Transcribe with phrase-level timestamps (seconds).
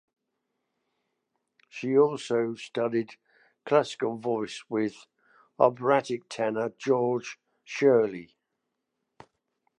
[1.69, 3.17] She also studied
[3.67, 5.05] classical voice with
[5.59, 8.33] operatic tenor George Shirley.